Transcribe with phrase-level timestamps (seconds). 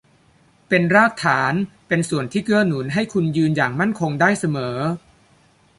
[0.67, 1.53] เป็นรากฐาน
[1.87, 4.77] เป็นส่วนที่เกื้อหนุนให้คุณยืนอย่างมั่นคงได้เสมอ